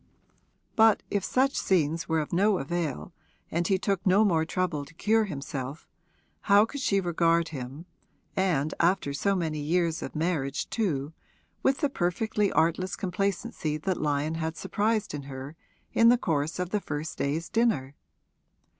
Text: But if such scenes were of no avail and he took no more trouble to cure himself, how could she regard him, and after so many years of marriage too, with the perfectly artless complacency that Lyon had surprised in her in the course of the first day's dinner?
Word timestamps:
But 0.75 1.03
if 1.11 1.23
such 1.23 1.53
scenes 1.55 2.09
were 2.09 2.21
of 2.21 2.33
no 2.33 2.57
avail 2.57 3.13
and 3.51 3.67
he 3.67 3.77
took 3.77 4.03
no 4.03 4.25
more 4.25 4.45
trouble 4.45 4.83
to 4.83 4.95
cure 4.95 5.25
himself, 5.25 5.87
how 6.49 6.65
could 6.65 6.81
she 6.81 6.99
regard 6.99 7.49
him, 7.49 7.85
and 8.35 8.73
after 8.79 9.13
so 9.13 9.35
many 9.35 9.59
years 9.59 10.01
of 10.01 10.15
marriage 10.15 10.67
too, 10.71 11.13
with 11.61 11.81
the 11.81 11.87
perfectly 11.91 12.51
artless 12.51 12.95
complacency 12.95 13.77
that 13.77 14.01
Lyon 14.01 14.33
had 14.33 14.57
surprised 14.57 15.13
in 15.13 15.21
her 15.29 15.55
in 15.93 16.09
the 16.09 16.17
course 16.17 16.57
of 16.57 16.71
the 16.71 16.81
first 16.81 17.19
day's 17.19 17.47
dinner? 17.47 17.93